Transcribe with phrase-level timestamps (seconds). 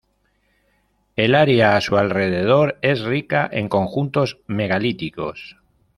[1.15, 5.57] El área a su alrededor es rica en conjuntos megalíticos.